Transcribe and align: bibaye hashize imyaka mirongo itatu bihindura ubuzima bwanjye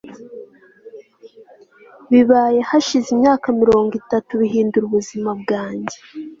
bibaye 2.09 2.59
hashize 2.69 3.07
imyaka 3.15 3.47
mirongo 3.61 3.91
itatu 4.01 4.31
bihindura 4.41 4.83
ubuzima 4.87 5.29
bwanjye 5.41 5.95